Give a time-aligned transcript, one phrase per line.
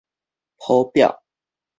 [0.57, 1.21] 譜表